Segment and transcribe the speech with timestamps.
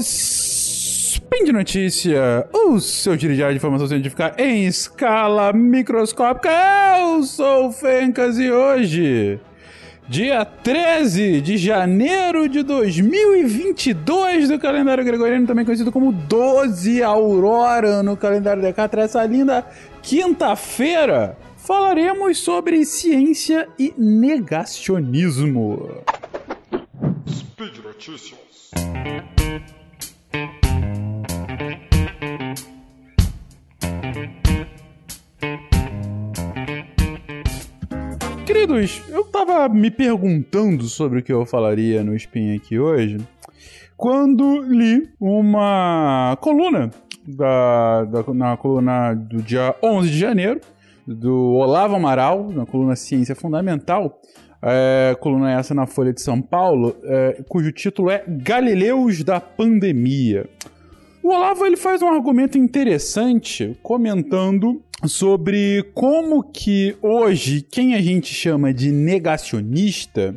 [0.00, 6.48] Spin de Notícia, o seu dirigir de informação científica em escala microscópica.
[6.98, 9.38] Eu sou o Fencas e hoje,
[10.08, 18.16] dia 13 de janeiro de 2022 do calendário gregoriano, também conhecido como 12 Aurora no
[18.16, 19.66] calendário Decatur, essa linda
[20.02, 25.90] quinta-feira, falaremos sobre ciência e negacionismo.
[27.28, 28.40] Speed Notícias.
[38.52, 43.18] Queridos, eu tava me perguntando sobre o que eu falaria no Spin aqui hoje,
[43.96, 46.90] quando li uma coluna
[47.24, 50.60] da, da, na coluna do dia 11 de janeiro,
[51.06, 54.20] do Olavo Amaral, na coluna Ciência Fundamental,
[54.60, 60.48] é, coluna essa na Folha de São Paulo, é, cujo título é Galileus da Pandemia.
[61.22, 68.32] O Olavo ele faz um argumento interessante comentando sobre como que hoje quem a gente
[68.32, 70.34] chama de negacionista,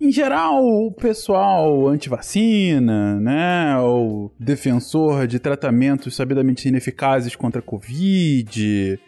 [0.00, 9.00] em geral o pessoal anti-vacina, né, ou defensor de tratamentos sabidamente ineficazes contra a Covid,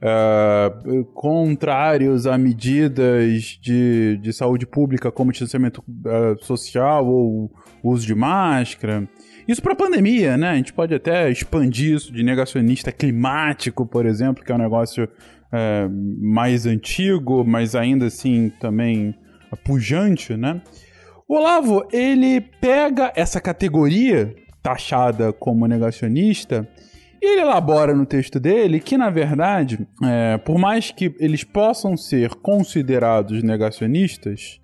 [0.00, 7.50] Uh, contrários a medidas de, de saúde pública como distanciamento uh, social ou
[7.82, 9.08] uso de máscara.
[9.48, 10.50] Isso para pandemia, né?
[10.50, 15.04] A gente pode até expandir isso de negacionista climático, por exemplo, que é um negócio
[15.04, 15.90] uh,
[16.20, 19.14] mais antigo, mas ainda assim também
[19.64, 20.60] pujante, né?
[21.26, 26.68] O Olavo, ele pega essa categoria taxada como negacionista
[27.20, 31.96] e ele elabora no texto dele que, na verdade, é, por mais que eles possam
[31.96, 34.60] ser considerados negacionistas,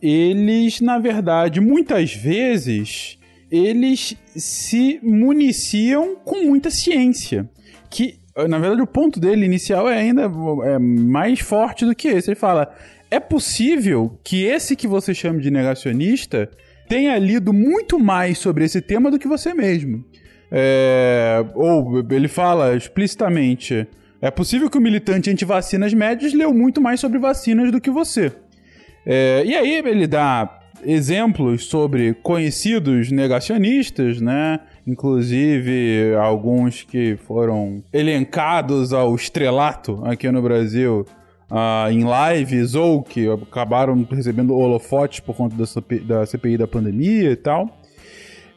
[0.00, 3.18] eles, na verdade, muitas vezes,
[3.52, 7.46] eles se municiam com muita ciência.
[7.90, 8.18] Que,
[8.48, 10.22] na verdade, o ponto dele inicial é ainda
[10.64, 12.30] é mais forte do que esse.
[12.30, 12.74] Ele fala:
[13.10, 16.50] é possível que esse que você chama de negacionista
[16.88, 20.02] tenha lido muito mais sobre esse tema do que você mesmo.
[20.50, 23.86] É, ou ele fala explicitamente:
[24.22, 28.32] é possível que o militante anti-vacinas médios leu muito mais sobre vacinas do que você.
[29.04, 34.60] É, e aí ele dá exemplos sobre conhecidos negacionistas, né?
[34.86, 41.06] Inclusive alguns que foram elencados ao estrelato aqui no Brasil
[41.52, 47.36] uh, em lives ou que acabaram recebendo holofotes por conta da CPI da pandemia e
[47.36, 47.78] tal.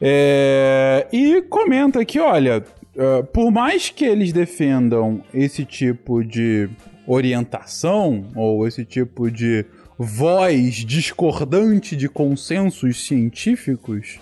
[0.00, 2.62] É, e comenta que, olha,
[2.96, 6.68] uh, por mais que eles defendam esse tipo de
[7.06, 9.64] orientação ou esse tipo de
[9.98, 14.18] voz discordante de consensos científicos,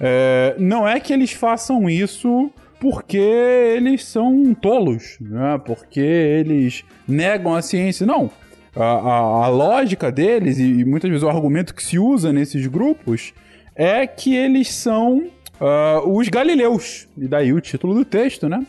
[0.00, 5.60] é, não é que eles façam isso porque eles são tolos, né?
[5.64, 8.06] porque eles negam a ciência.
[8.06, 8.30] Não.
[8.76, 13.32] A, a, a lógica deles, e muitas vezes o argumento que se usa nesses grupos,
[13.74, 15.30] é que eles são
[15.60, 17.08] uh, os galileus.
[17.16, 18.66] E daí o título do texto, né?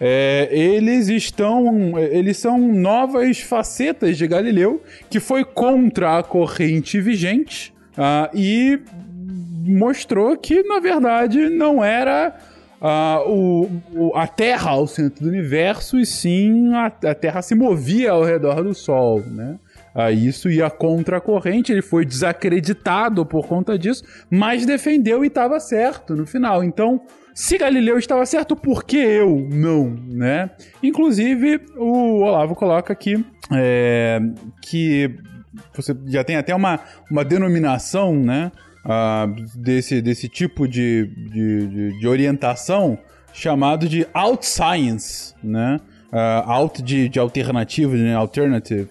[0.00, 1.98] É, eles estão.
[1.98, 8.80] Eles são novas facetas de Galileu que foi contra a corrente vigente uh, e
[9.64, 12.34] mostrou que, na verdade, não era
[12.80, 17.54] uh, o, o, a Terra ao centro do universo, e sim a, a Terra se
[17.54, 19.58] movia ao redor do Sol, né?
[19.94, 20.48] a isso
[20.78, 26.24] contra a corrente, ele foi desacreditado por conta disso, mas defendeu e estava certo no
[26.24, 26.62] final.
[26.62, 27.00] Então,
[27.38, 30.50] se Galileu estava certo, por que eu não, né?
[30.82, 34.18] Inclusive, o Olavo coloca aqui é,
[34.60, 35.08] que
[35.72, 38.50] você já tem até uma, uma denominação, né?
[38.84, 42.98] Uh, desse, desse tipo de, de, de, orientação
[43.32, 45.78] chamado de out science, né?
[46.12, 48.88] Uh, de, de alternativo, de alternative.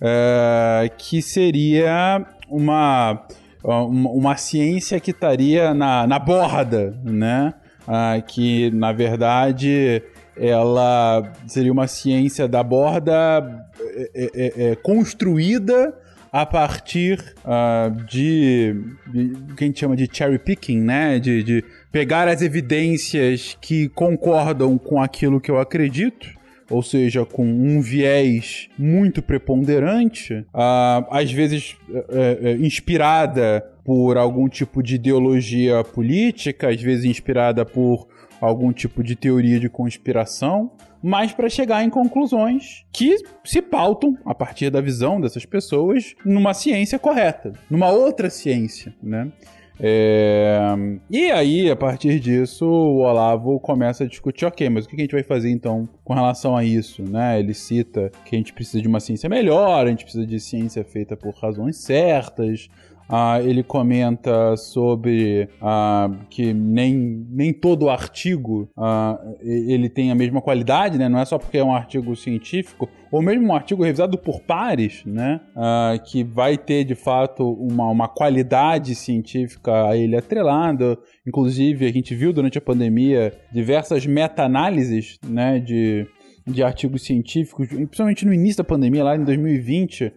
[0.00, 3.26] É, que seria uma,
[3.64, 7.54] uma ciência que estaria na, na borda, né?
[7.88, 10.02] Uh, que, na verdade,
[10.36, 15.96] ela seria uma ciência da borda é, é, é, é construída
[16.30, 18.76] a partir uh, de,
[19.06, 21.18] de o que a gente chama de cherry picking, né?
[21.18, 26.38] De, de pegar as evidências que concordam com aquilo que eu acredito
[26.70, 34.50] ou seja, com um viés muito preponderante, uh, às vezes uh, uh, inspirada por algum
[34.50, 38.06] tipo de ideologia política, às vezes inspirada por
[38.38, 40.70] algum tipo de teoria de conspiração,
[41.02, 46.52] mas para chegar em conclusões que se pautam a partir da visão dessas pessoas numa
[46.52, 49.32] ciência correta, numa outra ciência, né?
[49.80, 50.58] É...
[51.08, 55.00] E aí, a partir disso, o Olavo começa a discutir, ok, mas o que a
[55.00, 57.38] gente vai fazer então com relação a isso, né?
[57.38, 60.84] Ele cita que a gente precisa de uma ciência melhor, a gente precisa de ciência
[60.84, 62.68] feita por razões certas,
[63.08, 70.42] ah, ele comenta sobre ah, que nem, nem todo artigo ah, ele tem a mesma
[70.42, 71.08] qualidade, né?
[71.08, 75.02] Não é só porque é um artigo científico, ou mesmo um artigo revisado por pares,
[75.06, 75.40] né?
[75.56, 80.98] Ah, que vai ter de fato uma, uma qualidade científica a ele atrelada.
[81.26, 85.58] Inclusive, a gente viu durante a pandemia diversas meta-análises, né?
[85.58, 86.06] De,
[86.46, 90.12] de artigos científicos, principalmente no início da pandemia, lá em 2020,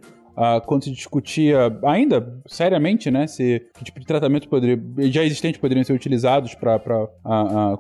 [0.66, 4.82] Quando se discutia ainda seriamente, né, se que tipo de tratamento poderia,
[5.12, 6.80] já existentes poderiam ser utilizados para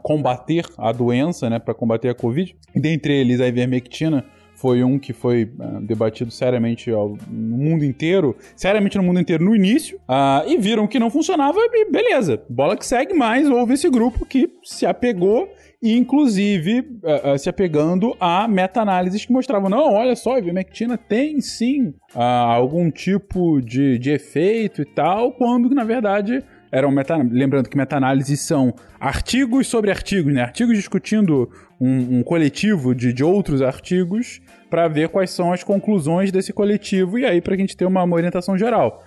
[0.03, 2.55] combater a doença, né, para combater a Covid.
[2.75, 5.51] Dentre eles a ivermectina foi um que foi
[5.81, 9.99] debatido seriamente ao, no mundo inteiro, seriamente no mundo inteiro no início,
[10.47, 14.49] e viram que não funcionava e beleza, bola que segue, mas houve esse grupo que
[14.63, 15.49] se apegou
[15.81, 21.41] inclusive uh, uh, se apegando a meta-análises que mostravam, não, olha só, a ivermectina tem
[21.41, 27.67] sim uh, algum tipo de, de efeito e tal, quando na verdade eram meta lembrando
[27.67, 30.41] que meta-análises são artigos sobre artigos, né?
[30.41, 31.49] Artigos discutindo
[31.79, 34.39] um, um coletivo de, de outros artigos
[34.69, 38.03] para ver quais são as conclusões desse coletivo e aí para a gente ter uma,
[38.03, 39.03] uma orientação geral.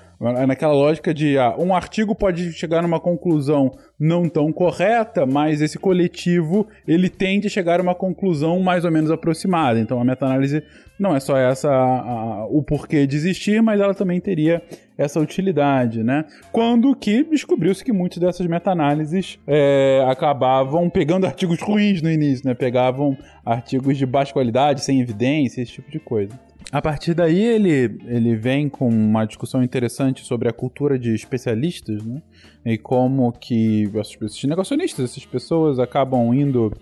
[0.46, 5.78] Naquela lógica de ah, um artigo pode chegar numa conclusão não tão correta, mas esse
[5.78, 9.78] coletivo ele tende a chegar a uma conclusão mais ou menos aproximada.
[9.78, 10.62] Então a meta-análise
[10.98, 14.62] não é só essa a, o porquê de existir, mas ela também teria
[14.96, 16.24] essa utilidade, né?
[16.52, 22.54] Quando que descobriu-se que muitas dessas meta-análises é, acabavam pegando artigos ruins no início, né?
[22.54, 26.32] Pegavam artigos de baixa qualidade, sem evidência, esse tipo de coisa.
[26.74, 32.04] A partir daí ele, ele vem com uma discussão interessante sobre a cultura de especialistas,
[32.04, 32.20] né?
[32.66, 36.72] E como que esses negacionistas, essas pessoas acabam indo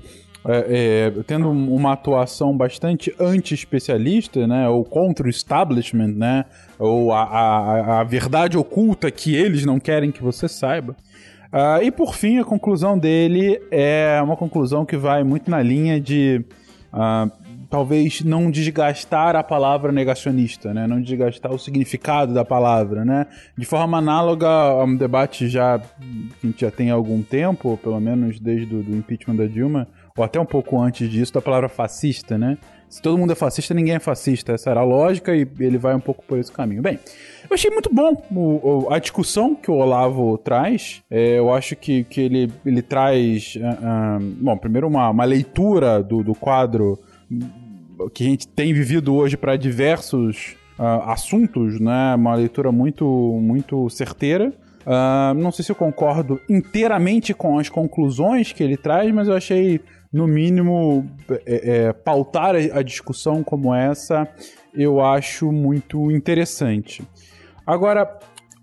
[0.46, 6.46] é, é, tendo uma atuação bastante anti-especialista, né, ou contra o establishment, né,
[6.78, 10.96] ou a, a, a, verdade oculta que eles não querem que você saiba.
[11.52, 16.00] Uh, e por fim, a conclusão dele é uma conclusão que vai muito na linha
[16.00, 16.42] de
[16.94, 17.30] uh,
[17.72, 20.86] talvez não desgastar a palavra negacionista, né?
[20.86, 23.26] Não desgastar o significado da palavra, né?
[23.56, 27.78] De forma análoga a um debate já que a gente já tem há algum tempo,
[27.78, 31.66] pelo menos desde o impeachment da Dilma, ou até um pouco antes disso, da palavra
[31.66, 32.58] fascista, né?
[32.90, 34.52] Se todo mundo é fascista, ninguém é fascista.
[34.52, 36.82] Essa era a lógica e ele vai um pouco por esse caminho.
[36.82, 36.98] Bem,
[37.48, 41.02] eu achei muito bom o, o, a discussão que o Olavo traz.
[41.10, 46.02] É, eu acho que, que ele, ele traz, uh, uh, bom, primeiro uma, uma leitura
[46.02, 46.98] do, do quadro
[48.10, 52.14] que a gente tem vivido hoje para diversos uh, assuntos, né?
[52.14, 53.04] Uma leitura muito,
[53.40, 54.52] muito certeira.
[54.84, 59.34] Uh, não sei se eu concordo inteiramente com as conclusões que ele traz, mas eu
[59.34, 59.80] achei,
[60.12, 61.06] no mínimo,
[61.46, 64.28] é, é, pautar a, a discussão como essa,
[64.74, 67.02] eu acho muito interessante.
[67.64, 68.18] Agora,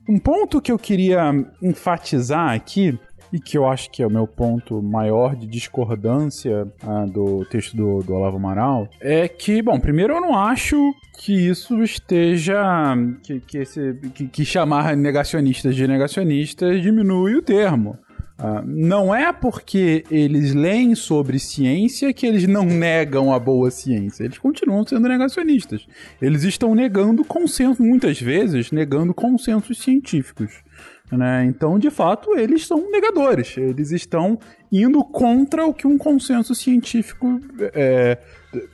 [0.10, 1.32] um ponto que eu queria
[1.62, 3.00] enfatizar aqui
[3.32, 7.76] e que eu acho que é o meu ponto maior de discordância ah, do texto
[7.76, 10.78] do, do Olavo Amaral, é que, bom, primeiro eu não acho
[11.20, 12.96] que isso esteja.
[13.24, 17.98] que, que, esse, que, que chamar negacionistas de negacionistas diminui o termo.
[18.40, 24.24] Uh, não é porque eles leem sobre ciência que eles não negam a boa ciência.
[24.24, 25.86] Eles continuam sendo negacionistas.
[26.22, 30.64] Eles estão negando consenso, muitas vezes, negando consensos científicos.
[31.12, 31.46] Né?
[31.46, 33.58] Então, de fato, eles são negadores.
[33.58, 34.40] Eles estão
[34.72, 37.40] indo contra o que um consenso científico
[37.74, 38.18] é,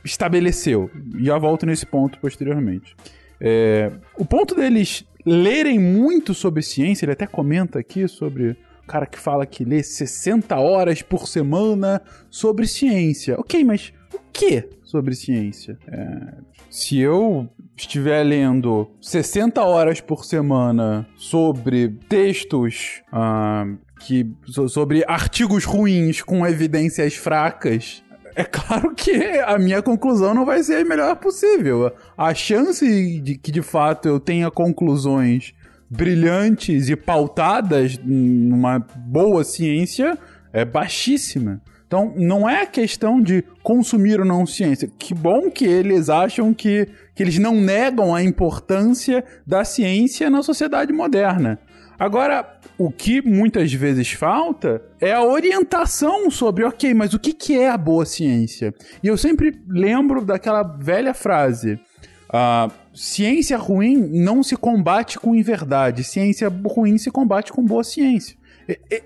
[0.04, 0.90] estabeleceu.
[1.18, 2.94] Já volto nesse ponto posteriormente.
[3.40, 9.06] É, o ponto deles lerem muito sobre ciência, ele até comenta aqui sobre o cara
[9.06, 12.00] que fala que lê 60 horas por semana
[12.30, 13.38] sobre ciência.
[13.38, 15.76] Ok, mas o que sobre ciência?
[15.88, 16.34] É,
[16.70, 24.30] se eu estiver lendo 60 horas por semana sobre textos uh, que
[24.68, 28.02] sobre artigos ruins com evidências fracas,
[28.34, 29.12] é claro que
[29.46, 31.90] a minha conclusão não vai ser a melhor possível.
[32.16, 35.54] A chance de que de fato eu tenha conclusões
[35.88, 40.18] brilhantes e pautadas numa boa ciência
[40.52, 41.62] é baixíssima.
[41.86, 44.90] Então, não é questão de consumir ou não ciência.
[44.98, 50.42] Que bom que eles acham que, que eles não negam a importância da ciência na
[50.42, 51.60] sociedade moderna.
[51.98, 57.58] Agora, o que muitas vezes falta é a orientação sobre, ok, mas o que, que
[57.58, 58.74] é a boa ciência?
[59.02, 61.80] E eu sempre lembro daquela velha frase:
[62.28, 68.36] uh, ciência ruim não se combate com inverdade, ciência ruim se combate com boa ciência.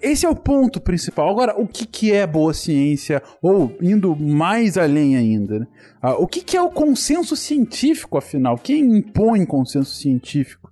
[0.03, 1.29] Esse é o ponto principal.
[1.29, 3.23] Agora, o que, que é boa ciência?
[3.43, 5.67] Ou, indo mais além ainda, né?
[6.01, 8.57] ah, o que, que é o consenso científico, afinal?
[8.57, 10.71] Quem impõe consenso científico?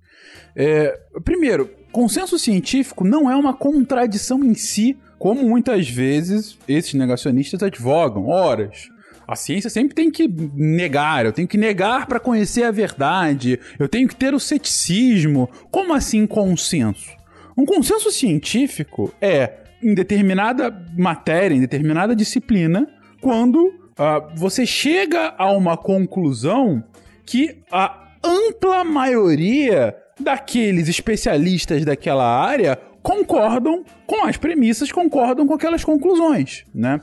[0.55, 7.61] É, primeiro, consenso científico não é uma contradição em si, como muitas vezes esses negacionistas
[7.61, 8.27] advogam.
[8.27, 8.89] Horas.
[9.27, 13.87] A ciência sempre tem que negar, eu tenho que negar para conhecer a verdade, eu
[13.87, 15.47] tenho que ter o ceticismo.
[15.69, 17.18] Como assim consenso?
[17.59, 19.51] Um consenso científico é,
[19.83, 22.87] em determinada matéria, em determinada disciplina,
[23.19, 26.81] quando uh, você chega a uma conclusão
[27.25, 35.83] que a ampla maioria daqueles especialistas daquela área concordam com as premissas, concordam com aquelas
[35.83, 37.01] conclusões, né?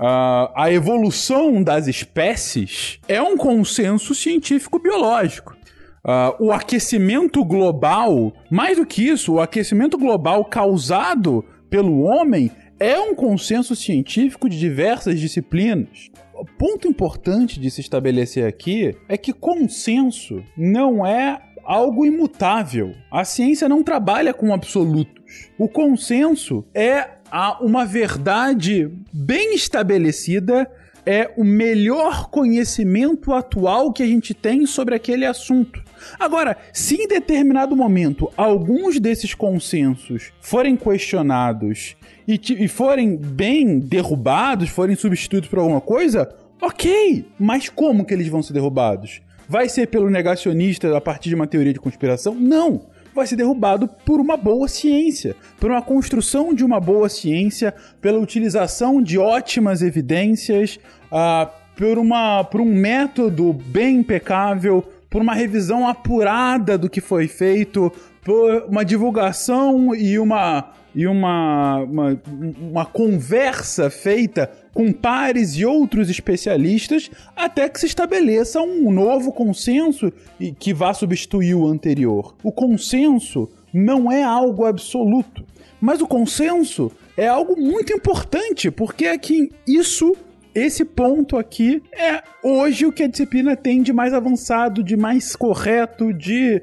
[0.00, 5.57] Uh, a evolução das espécies é um consenso científico biológico.
[6.08, 12.50] Uh, o aquecimento global, mais do que isso, o aquecimento global causado pelo homem
[12.80, 16.08] é um consenso científico de diversas disciplinas.
[16.32, 22.94] O ponto importante de se estabelecer aqui é que consenso não é algo imutável.
[23.10, 25.50] A ciência não trabalha com absolutos.
[25.58, 27.06] O consenso é
[27.60, 30.70] uma verdade bem estabelecida
[31.04, 35.82] é o melhor conhecimento atual que a gente tem sobre aquele assunto.
[36.18, 44.68] Agora, se em determinado momento alguns desses consensos forem questionados e, e forem bem derrubados,
[44.68, 47.26] forem substituídos por alguma coisa, ok.
[47.38, 49.20] Mas como que eles vão ser derrubados?
[49.48, 52.34] Vai ser pelo negacionista a partir de uma teoria de conspiração?
[52.34, 52.82] Não
[53.18, 58.18] vai ser derrubado por uma boa ciência, por uma construção de uma boa ciência, pela
[58.18, 60.78] utilização de ótimas evidências,
[61.12, 67.28] uh, por, uma, por um método bem impecável, por uma revisão apurada do que foi
[67.28, 67.92] feito,
[68.68, 72.22] uma divulgação e uma e uma, uma,
[72.60, 80.12] uma conversa feita com pares e outros especialistas até que se estabeleça um novo consenso
[80.58, 82.34] que vá substituir o anterior.
[82.42, 85.44] O consenso não é algo absoluto,
[85.80, 90.16] mas o consenso é algo muito importante, porque é que isso
[90.54, 95.36] esse ponto aqui é hoje o que a disciplina tem de mais avançado, de mais
[95.36, 96.60] correto, de,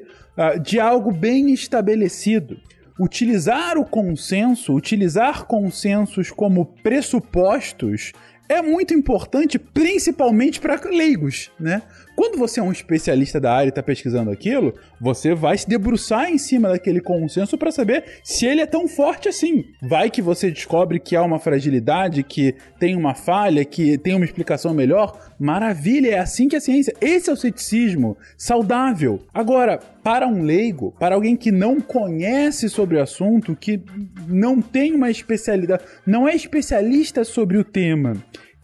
[0.62, 2.58] de algo bem estabelecido.
[2.98, 8.12] Utilizar o consenso, utilizar consensos como pressupostos
[8.48, 11.82] é muito importante, principalmente para leigos, né?
[12.16, 16.30] Quando você é um especialista da área e está pesquisando aquilo, você vai se debruçar
[16.30, 19.66] em cima daquele consenso para saber se ele é tão forte assim.
[19.82, 24.24] Vai que você descobre que há uma fragilidade, que tem uma falha, que tem uma
[24.24, 25.18] explicação melhor.
[25.38, 26.94] Maravilha, é assim que a ciência.
[27.02, 29.20] Esse é o ceticismo saudável.
[29.34, 33.78] Agora, para um leigo, para alguém que não conhece sobre o assunto, que
[34.26, 38.14] não tem uma especialidade, não é especialista sobre o tema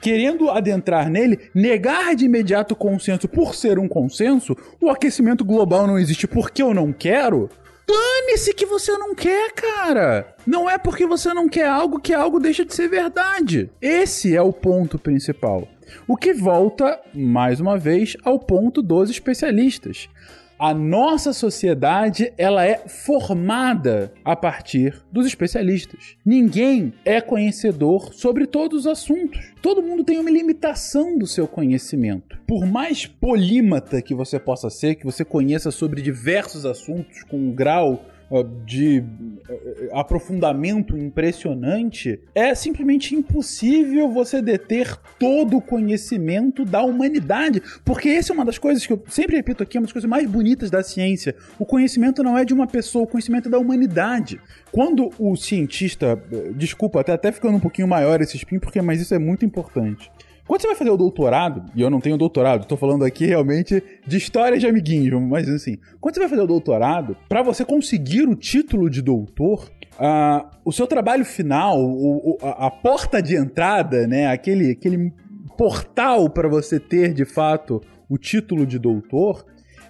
[0.02, 5.86] querendo adentrar nele, negar de imediato o consenso por ser um consenso, o aquecimento global
[5.86, 7.48] não existe porque eu não quero.
[7.86, 10.34] Dane-se que você não quer, cara!
[10.44, 13.70] Não é porque você não quer algo que algo deixa de ser verdade.
[13.80, 15.68] Esse é o ponto principal.
[16.08, 20.08] O que volta, mais uma vez, ao ponto dos especialistas
[20.62, 26.16] a nossa sociedade ela é formada a partir dos especialistas.
[26.24, 29.40] Ninguém é conhecedor sobre todos os assuntos.
[29.60, 32.38] Todo mundo tem uma limitação do seu conhecimento.
[32.46, 37.52] Por mais polímata que você possa ser, que você conheça sobre diversos assuntos com um
[37.52, 38.04] grau
[38.64, 39.04] de
[39.48, 47.62] eh, aprofundamento impressionante, é simplesmente impossível você deter todo o conhecimento da humanidade.
[47.84, 50.08] Porque essa é uma das coisas que eu sempre repito aqui, é uma das coisas
[50.08, 51.34] mais bonitas da ciência.
[51.58, 54.40] O conhecimento não é de uma pessoa, o conhecimento é da humanidade.
[54.70, 56.22] Quando o cientista.
[56.32, 59.44] Eh, desculpa, até, até ficando um pouquinho maior esse spin, porque mas isso é muito
[59.44, 60.10] importante.
[60.52, 63.82] Quando você vai fazer o doutorado, e eu não tenho doutorado, estou falando aqui realmente
[64.06, 68.28] de histórias de amiguinhos, mas assim, quando você vai fazer o doutorado, para você conseguir
[68.28, 73.34] o título de doutor, uh, o seu trabalho final, o, o, a, a, porta de
[73.34, 75.10] entrada, né, aquele, aquele
[75.56, 79.46] portal para você ter de fato o título de doutor,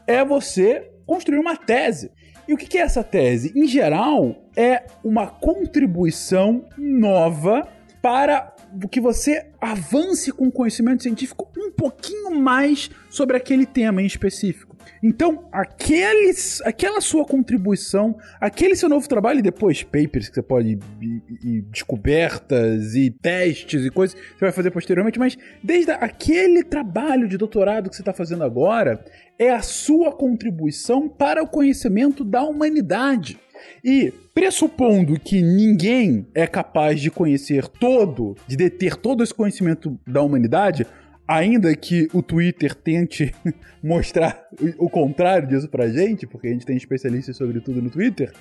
[0.06, 2.12] é você construir uma tese.
[2.46, 3.52] E o que é essa tese?
[3.56, 7.66] Em geral, é uma contribuição nova
[8.00, 8.51] para
[8.88, 14.72] que você avance com conhecimento científico um pouquinho mais sobre aquele tema em específico.
[15.02, 20.78] Então, aqueles, aquela sua contribuição, aquele seu novo trabalho e depois papers que você pode
[21.00, 26.62] e, e descobertas e testes e coisas que você vai fazer posteriormente, mas desde aquele
[26.62, 29.04] trabalho de doutorado que você está fazendo agora
[29.38, 33.40] é a sua contribuição para o conhecimento da humanidade.
[33.84, 40.22] E pressupondo que ninguém é capaz de conhecer todo, de deter todo esse conhecimento da
[40.22, 40.86] humanidade,
[41.26, 43.34] ainda que o Twitter tente
[43.82, 44.46] mostrar
[44.78, 48.32] o contrário disso pra gente, porque a gente tem especialistas sobre tudo no Twitter,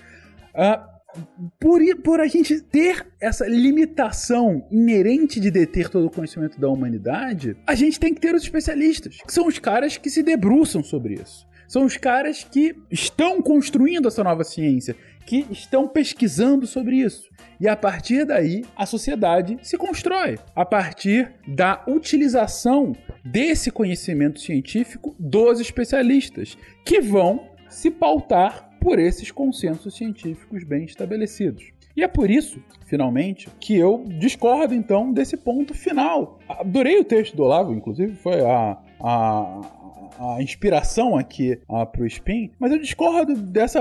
[0.55, 1.01] uh,
[1.59, 7.57] por, por a gente ter essa limitação inerente de deter todo o conhecimento da humanidade,
[7.67, 11.15] a gente tem que ter os especialistas, que são os caras que se debruçam sobre
[11.15, 11.45] isso.
[11.71, 14.93] São os caras que estão construindo essa nova ciência,
[15.25, 17.29] que estão pesquisando sobre isso.
[17.61, 25.15] E a partir daí, a sociedade se constrói a partir da utilização desse conhecimento científico
[25.17, 31.71] dos especialistas, que vão se pautar por esses consensos científicos bem estabelecidos.
[31.95, 36.37] E é por isso, finalmente, que eu discordo então desse ponto final.
[36.49, 39.61] Adorei o texto do Olavo, inclusive, foi a, a,
[40.19, 43.79] a inspiração aqui para o Spin, mas eu discordo dessa,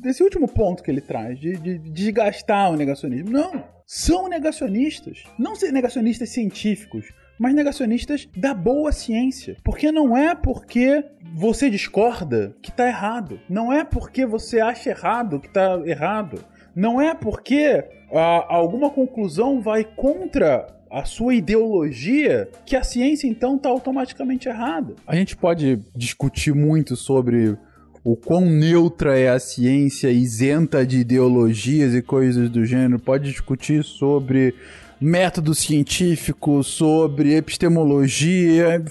[0.00, 3.30] desse último ponto que ele traz, de, de, de desgastar o negacionismo.
[3.30, 3.64] Não!
[3.86, 5.24] São negacionistas.
[5.38, 9.56] Não negacionistas científicos, mas negacionistas da boa ciência.
[9.62, 11.04] Porque não é porque
[11.34, 13.40] você discorda que está errado.
[13.48, 16.44] Não é porque você acha errado que está errado.
[16.74, 23.56] Não é porque ah, alguma conclusão vai contra a sua ideologia que a ciência então
[23.56, 24.94] está automaticamente errada.
[25.06, 27.56] A gente pode discutir muito sobre
[28.04, 32.98] o quão neutra é a ciência, isenta de ideologias e coisas do gênero.
[32.98, 34.54] Pode discutir sobre
[35.00, 38.84] método científico, sobre epistemologia,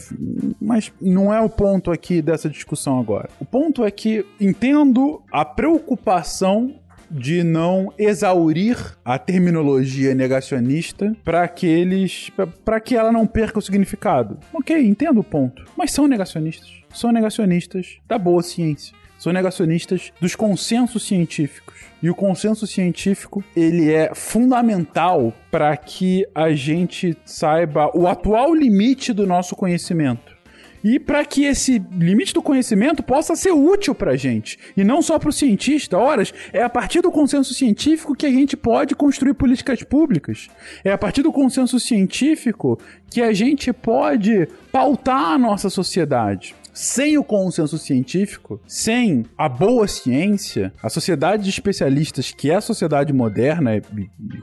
[0.59, 3.29] mas não é o ponto aqui dessa discussão agora.
[3.39, 6.75] O ponto é que entendo a preocupação
[7.11, 12.31] de não exaurir a terminologia negacionista para que eles
[12.63, 14.39] para que ela não perca o significado.
[14.53, 16.69] OK, entendo o ponto, mas são negacionistas.
[16.93, 18.95] São negacionistas da boa ciência.
[19.17, 21.75] São negacionistas dos consensos científicos.
[22.01, 29.13] E o consenso científico, ele é fundamental para que a gente saiba o atual limite
[29.13, 30.40] do nosso conhecimento.
[30.83, 35.01] E para que esse limite do conhecimento possa ser útil para a gente, e não
[35.01, 35.97] só para o cientista.
[35.97, 40.47] Horas, é a partir do consenso científico que a gente pode construir políticas públicas.
[40.83, 46.55] É a partir do consenso científico que a gente pode pautar a nossa sociedade.
[46.73, 52.61] Sem o consenso científico, sem a boa ciência, a sociedade de especialistas, que é a
[52.61, 53.83] sociedade moderna e,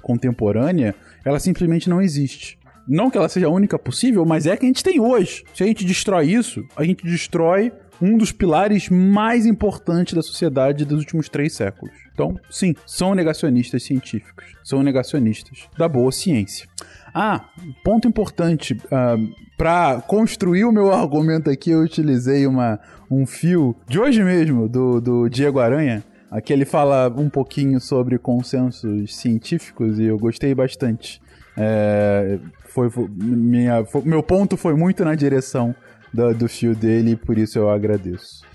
[0.03, 2.58] contemporânea, ela simplesmente não existe.
[2.89, 5.45] Não que ela seja a única possível, mas é a que a gente tem hoje.
[5.55, 10.85] Se a gente destrói isso, a gente destrói um dos pilares mais importantes da sociedade
[10.85, 11.95] dos últimos três séculos.
[12.13, 16.69] Então, sim, são negacionistas científicos, são negacionistas da boa ciência.
[17.13, 17.49] Ah,
[17.85, 18.75] ponto importante.
[18.75, 19.17] Uh, ah,
[19.57, 22.79] para construir o meu argumento aqui, eu utilizei uma,
[23.11, 26.03] um fio de hoje mesmo, do, do Diego Aranha.
[26.31, 31.21] Aqui ele fala um pouquinho sobre consensos científicos e eu gostei bastante.
[31.59, 35.75] É, foi, foi, minha, foi, meu ponto foi muito na direção
[36.15, 38.47] do, do fio dele por isso eu agradeço.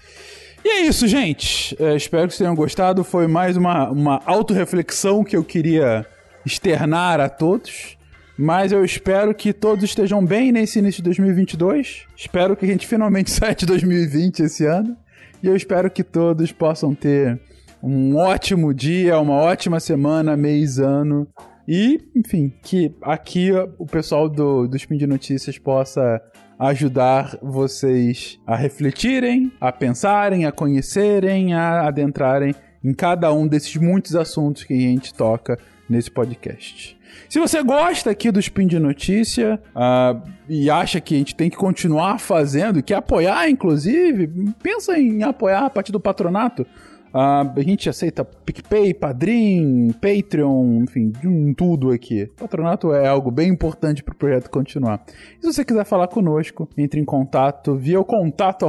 [0.63, 1.75] E é isso, gente.
[1.77, 3.03] É, espero que vocês tenham gostado.
[3.03, 6.05] Foi mais uma, uma autorreflexão que eu queria
[6.45, 7.97] externar a todos.
[8.37, 12.03] Mas eu espero que todos estejam bem nesse início de 2022.
[12.15, 14.95] Espero que a gente finalmente saia de 2020 esse ano.
[15.41, 17.39] E eu espero que todos possam ter
[17.81, 21.27] um ótimo dia, uma ótima semana, mês, ano.
[21.67, 26.21] E, enfim, que aqui o pessoal do, do Spin de Notícias possa
[26.59, 34.15] ajudar vocês a refletirem, a pensarem, a conhecerem, a adentrarem em cada um desses muitos
[34.15, 35.57] assuntos que a gente toca
[35.89, 36.97] nesse podcast.
[37.29, 41.49] Se você gosta aqui do Spin de Notícia uh, e acha que a gente tem
[41.49, 44.27] que continuar fazendo e quer apoiar, inclusive,
[44.61, 46.65] pensa em apoiar a partir do patronato.
[47.13, 52.25] Uh, a gente aceita PicPay, Padrim, Patreon, enfim, de tudo aqui.
[52.37, 55.03] Patronato é algo bem importante para o projeto continuar.
[55.37, 58.65] E se você quiser falar conosco, entre em contato via o contato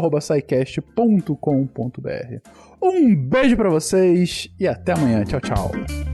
[2.83, 5.25] Um beijo para vocês e até amanhã.
[5.25, 6.14] Tchau, tchau.